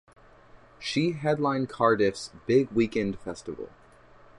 [0.79, 3.69] She headlined Cardiff's "Big Weekend festival".